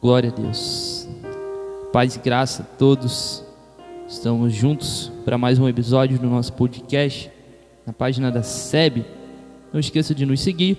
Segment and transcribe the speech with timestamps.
[0.00, 1.06] Glória a Deus.
[1.92, 3.44] Paz e graça a todos.
[4.08, 7.30] Estamos juntos para mais um episódio do nosso podcast
[7.84, 9.04] na página da SEB.
[9.70, 10.78] Não esqueça de nos seguir.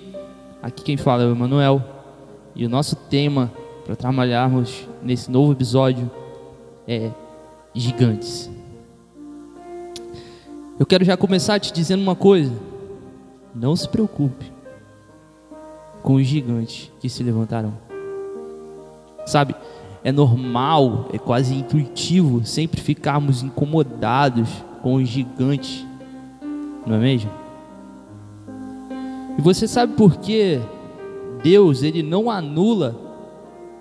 [0.60, 1.80] Aqui quem fala é o Emanuel.
[2.56, 3.52] E o nosso tema
[3.84, 6.10] para trabalharmos nesse novo episódio
[6.88, 7.12] é
[7.72, 8.50] gigantes.
[10.80, 12.52] Eu quero já começar te dizendo uma coisa.
[13.54, 14.50] Não se preocupe
[16.02, 17.91] com os gigantes que se levantarão.
[19.24, 19.54] Sabe,
[20.04, 24.48] é normal, é quase intuitivo sempre ficarmos incomodados
[24.82, 25.86] com os gigantes,
[26.86, 27.30] não é mesmo?
[29.38, 30.60] E você sabe por que
[31.42, 32.96] Deus ele não anula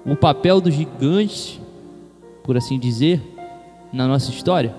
[0.06, 1.60] o papel dos gigantes,
[2.44, 3.22] por assim dizer,
[3.92, 4.76] na nossa história?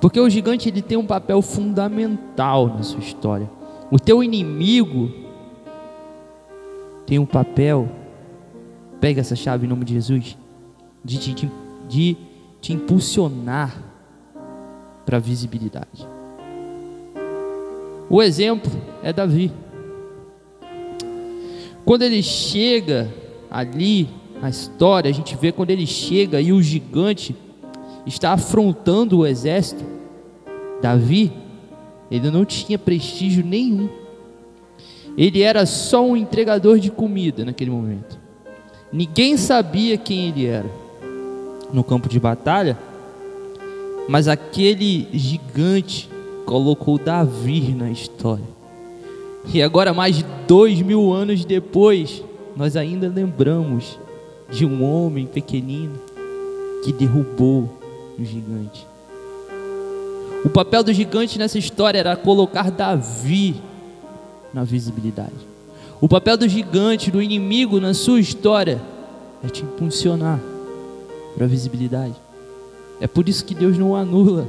[0.00, 3.48] Porque o gigante ele tem um papel fundamental na sua história.
[3.90, 5.10] O teu inimigo
[7.06, 7.88] tem um papel
[9.02, 10.38] Pega essa chave em nome de Jesus,
[11.04, 11.50] de te,
[11.88, 12.16] de
[12.60, 13.76] te impulsionar
[15.04, 16.06] para a visibilidade.
[18.08, 18.70] O exemplo
[19.02, 19.50] é Davi.
[21.84, 23.12] Quando ele chega
[23.50, 24.08] ali
[24.40, 27.34] na história, a gente vê quando ele chega e o gigante
[28.06, 29.84] está afrontando o exército.
[30.80, 31.32] Davi,
[32.08, 33.88] ele não tinha prestígio nenhum.
[35.18, 38.21] Ele era só um entregador de comida naquele momento.
[38.92, 40.70] Ninguém sabia quem ele era
[41.72, 42.78] no campo de batalha,
[44.06, 46.10] mas aquele gigante
[46.44, 48.44] colocou Davi na história.
[49.52, 52.22] E agora, mais de dois mil anos depois,
[52.54, 53.98] nós ainda lembramos
[54.50, 55.98] de um homem pequenino
[56.84, 57.70] que derrubou
[58.18, 58.86] o gigante.
[60.44, 63.56] O papel do gigante nessa história era colocar Davi
[64.52, 65.51] na visibilidade.
[66.02, 68.82] O papel do gigante, do inimigo na sua história
[69.40, 70.40] é te impulsionar
[71.32, 72.16] para a visibilidade.
[73.00, 74.44] É por isso que Deus não anula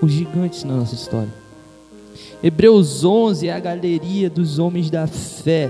[0.00, 1.34] os gigantes na nossa história.
[2.40, 5.68] Hebreus 11 é a galeria dos homens da fé,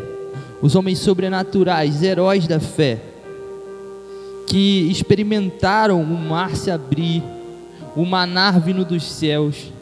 [0.61, 3.01] os homens sobrenaturais, heróis da fé,
[4.47, 7.23] que experimentaram o mar se abrir,
[7.97, 9.73] o manar vindo dos céus,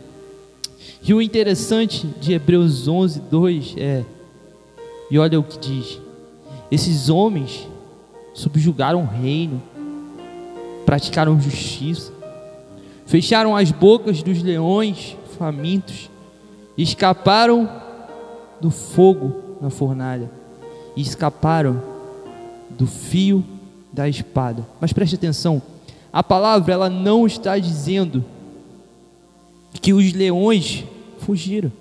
[1.02, 4.04] e o interessante de Hebreus 11, 2 é,
[5.10, 6.00] e olha o que diz:
[6.70, 7.66] esses homens
[8.34, 9.62] subjugaram o reino,
[10.84, 12.12] praticaram justiça,
[13.06, 16.10] fecharam as bocas dos leões famintos,
[16.76, 17.70] escaparam
[18.60, 20.30] do fogo na fornalha,
[20.96, 21.82] e escaparam
[22.70, 23.44] do fio
[23.92, 24.66] da espada.
[24.80, 25.62] Mas preste atenção,
[26.12, 28.24] a palavra ela não está dizendo
[29.80, 30.84] que os leões
[31.18, 31.72] fugiram.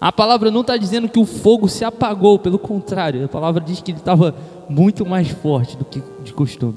[0.00, 3.80] A palavra não está dizendo que o fogo se apagou, pelo contrário, a palavra diz
[3.80, 4.34] que ele estava
[4.68, 6.76] muito mais forte do que de costume.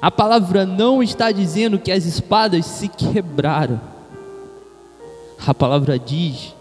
[0.00, 3.80] A palavra não está dizendo que as espadas se quebraram.
[5.44, 6.54] A palavra diz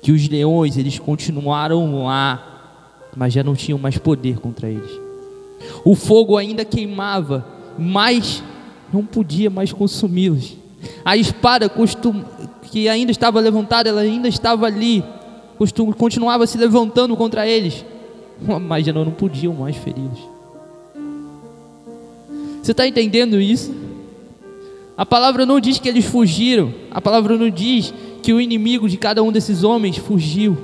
[0.00, 4.90] que os leões eles continuaram lá, mas já não tinham mais poder contra eles.
[5.84, 7.44] O fogo ainda queimava,
[7.76, 8.42] mas
[8.92, 10.56] não podia mais consumi-los.
[11.04, 11.70] A espada
[12.70, 15.02] que ainda estava levantada, ela ainda estava ali,
[15.96, 17.84] continuava se levantando contra eles,
[18.62, 20.20] mas já não podiam mais feri-los.
[22.62, 23.74] Você está entendendo isso?
[24.96, 28.96] A palavra não diz que eles fugiram, a palavra não diz que o inimigo de
[28.96, 30.56] cada um desses homens fugiu,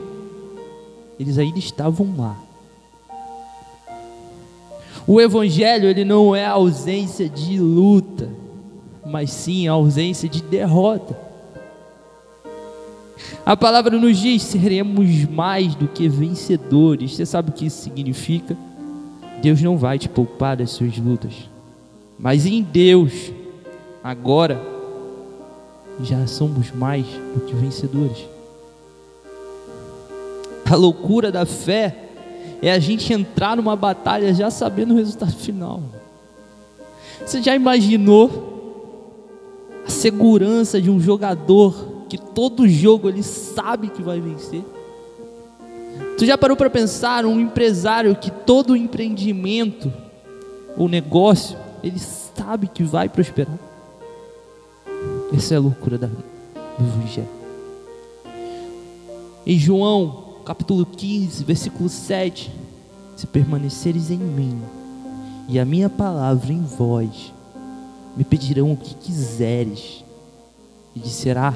[1.18, 2.49] eles ainda estavam lá.
[5.12, 8.30] O evangelho ele não é a ausência de luta,
[9.04, 11.18] mas sim a ausência de derrota.
[13.44, 17.16] A palavra nos diz: seremos mais do que vencedores.
[17.16, 18.56] Você sabe o que isso significa?
[19.42, 21.32] Deus não vai te poupar das suas lutas,
[22.16, 23.32] mas em Deus,
[24.04, 24.62] agora,
[26.04, 27.04] já somos mais
[27.34, 28.28] do que vencedores.
[30.70, 32.09] A loucura da fé
[32.62, 35.82] é a gente entrar numa batalha já sabendo o resultado final.
[37.24, 38.48] Você já imaginou
[39.86, 44.62] a segurança de um jogador que todo jogo ele sabe que vai vencer?
[46.18, 49.92] Tu já parou para pensar um empresário que todo empreendimento
[50.76, 53.58] ou negócio ele sabe que vai prosperar?
[55.34, 57.28] Essa é a loucura da, do Evangelho.
[59.46, 62.50] Em João capítulo 15, versículo 7:
[63.16, 64.60] Se permaneceres em mim
[65.48, 67.32] e a minha palavra em vós,
[68.16, 70.04] me pedirão o que quiseres,
[70.96, 71.54] e lhe será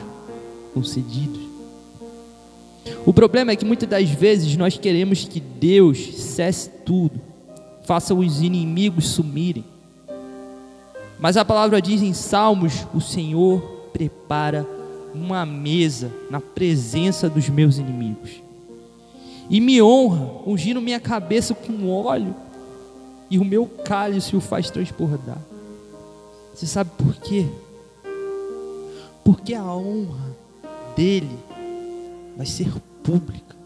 [0.72, 1.40] concedido.
[3.04, 7.20] O problema é que muitas das vezes nós queremos que Deus cesse tudo,
[7.82, 9.64] faça os inimigos sumirem.
[11.18, 13.60] Mas a palavra diz em Salmos: o Senhor
[13.92, 14.64] prepara
[15.12, 18.44] uma mesa na presença dos meus inimigos.
[19.48, 22.34] E me honra, ungindo minha cabeça com óleo,
[23.30, 25.38] e o meu cálice o faz transbordar.
[26.54, 27.46] Você sabe por quê?
[29.24, 30.36] Porque a honra
[30.96, 31.36] dele
[32.36, 33.56] vai ser pública.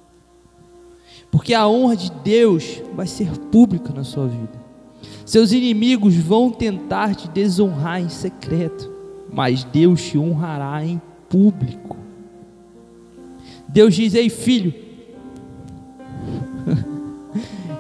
[1.30, 4.58] Porque a honra de Deus vai ser pública na sua vida.
[5.26, 8.90] Seus inimigos vão tentar te desonrar em secreto,
[9.30, 11.96] mas Deus te honrará em público.
[13.68, 14.87] Deus diz: Ei, filho,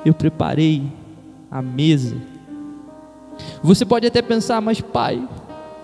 [0.04, 0.82] eu preparei
[1.50, 2.16] a mesa.
[3.62, 5.26] Você pode até pensar, mas pai,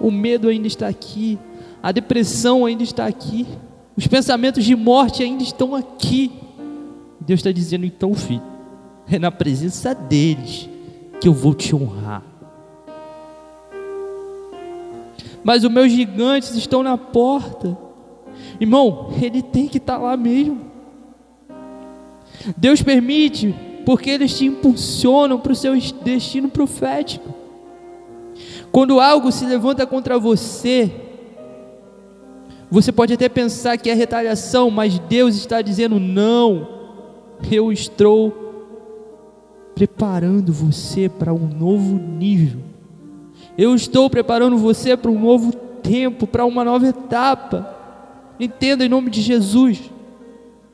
[0.01, 1.39] o medo ainda está aqui,
[1.83, 3.47] a depressão ainda está aqui,
[3.97, 6.33] os pensamentos de morte ainda estão aqui.
[7.21, 8.43] Deus está dizendo, então, filho,
[9.09, 10.69] é na presença deles
[11.21, 12.23] que eu vou te honrar.
[15.43, 17.77] Mas os meus gigantes estão na porta.
[18.59, 20.59] Irmão, ele tem que estar lá mesmo.
[22.57, 27.35] Deus permite, porque eles te impulsionam para o seu destino profético.
[28.73, 30.91] Quando algo se levanta contra você,
[32.71, 36.69] você pode até pensar que é retaliação, mas Deus está dizendo: não,
[37.51, 38.45] eu estou
[39.75, 42.61] preparando você para um novo nível.
[43.57, 47.73] Eu estou preparando você para um novo tempo, para uma nova etapa.
[48.41, 49.94] Entenda em nome de Jesus.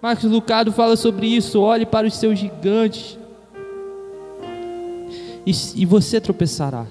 [0.02, 1.60] Marcos Lucado fala sobre isso.
[1.60, 3.18] Olhe para os seus gigantes.
[5.46, 6.86] E, e você tropeçará.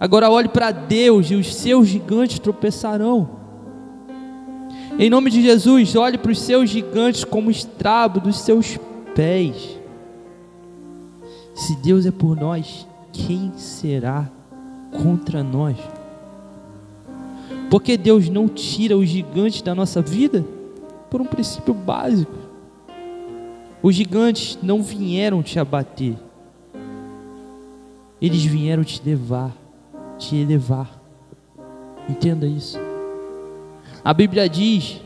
[0.00, 3.28] Agora olhe para Deus e os seus gigantes tropeçarão.
[4.98, 8.78] Em nome de Jesus, olhe para os seus gigantes como estrabo dos seus
[9.14, 9.78] pés.
[11.54, 14.30] Se Deus é por nós, quem será
[15.02, 15.76] contra nós?
[17.70, 20.44] Porque Deus não tira os gigantes da nossa vida
[21.10, 22.32] por um princípio básico.
[23.82, 26.16] Os gigantes não vieram te abater,
[28.20, 29.52] eles vieram te levar,
[30.18, 31.00] te elevar.
[32.08, 32.78] Entenda isso.
[34.04, 35.00] A Bíblia diz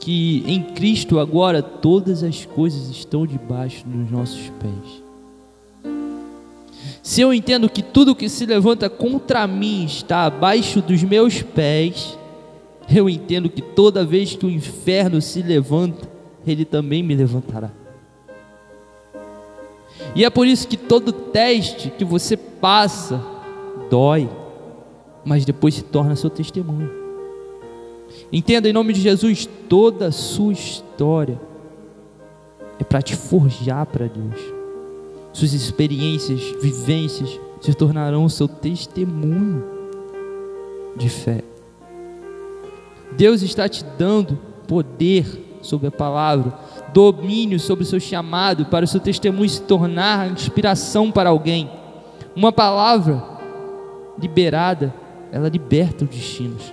[0.00, 5.02] que em Cristo agora todas as coisas estão debaixo dos nossos pés.
[7.02, 12.18] Se eu entendo que tudo que se levanta contra mim está abaixo dos meus pés,
[12.88, 16.08] eu entendo que toda vez que o inferno se levanta,
[16.46, 17.70] ele também me levantará.
[20.14, 23.22] E é por isso que todo teste que você passa
[23.88, 24.28] dói,
[25.24, 26.90] mas depois se torna seu testemunho.
[28.32, 31.40] Entenda em nome de Jesus, toda a sua história
[32.78, 34.62] é para te forjar para Deus
[35.32, 39.64] suas experiências, vivências se tornarão seu testemunho
[40.96, 41.42] de fé.
[43.16, 46.52] Deus está te dando poder sobre a palavra,
[46.92, 51.70] domínio sobre o seu chamado, para o seu testemunho se tornar inspiração para alguém.
[52.34, 53.22] Uma palavra
[54.18, 54.94] liberada,
[55.30, 56.72] ela liberta os destinos.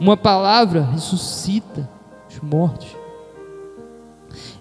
[0.00, 1.88] Uma palavra ressuscita
[2.28, 2.88] os mortos.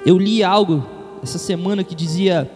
[0.06, 0.84] Eu li algo
[1.24, 2.50] essa semana que dizia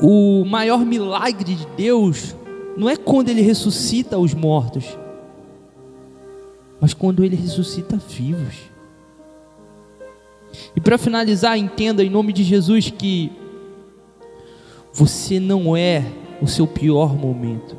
[0.00, 2.36] o maior milagre de Deus
[2.76, 4.96] não é quando ele ressuscita os mortos,
[6.82, 8.56] mas quando ele ressuscita vivos.
[10.74, 13.30] E para finalizar, entenda em nome de Jesus que
[14.92, 16.04] você não é
[16.40, 17.76] o seu pior momento,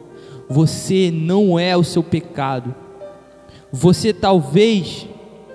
[0.49, 2.73] você não é o seu pecado,
[3.69, 5.05] você talvez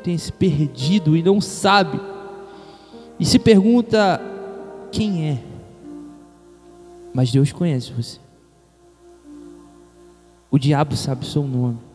[0.05, 1.99] tenha se perdido e não sabe,
[3.19, 4.21] e se pergunta:
[4.93, 5.43] quem é?
[7.15, 8.21] Mas Deus conhece você.
[10.51, 11.88] O diabo sabe o seu nome,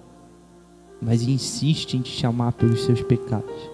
[1.04, 3.74] mas insiste em te chamar pelos seus pecados.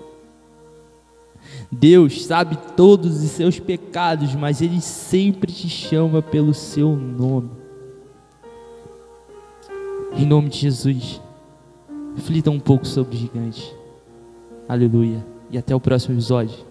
[1.72, 7.52] Deus sabe todos os seus pecados, mas Ele sempre te chama pelo seu nome.
[10.16, 11.22] Em nome de Jesus,
[12.16, 13.74] reflita um pouco sobre o gigante.
[14.68, 15.26] Aleluia.
[15.52, 16.69] E até o próximo episódio.